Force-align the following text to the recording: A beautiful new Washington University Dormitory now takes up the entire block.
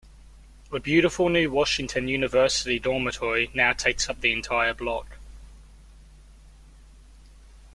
A 0.73 0.79
beautiful 0.79 1.29
new 1.29 1.51
Washington 1.51 2.07
University 2.07 2.79
Dormitory 2.79 3.51
now 3.53 3.71
takes 3.71 4.09
up 4.09 4.19
the 4.19 4.31
entire 4.33 4.73
block. 4.73 5.19